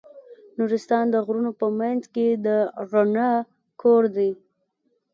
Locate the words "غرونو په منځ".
1.25-2.01